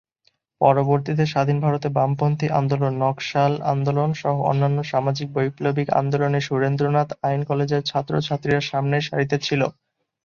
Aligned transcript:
পরবর্তীতে 0.61 1.23
স্বাধীন 1.25 1.57
ভারতে 1.59 1.87
বামপন্থী 1.89 2.47
আন্দোলন, 2.59 2.93
নকশাল 3.03 3.53
আন্দোলন 3.73 4.09
সহ 4.13 4.35
অন্যান্য 4.51 4.79
সামাজিক, 4.83 5.27
বৈপ্লবিক 5.35 5.87
আন্দোলনে 5.99 6.39
সুরেন্দ্রনাথ 6.47 7.09
আইন 7.27 7.41
কলেজের 7.49 7.81
ছাত্র 7.83 8.13
ছাত্রীরা 8.27 8.61
সামনের 8.69 9.03
সারিতে 9.07 9.37
ছিল। 9.39 9.61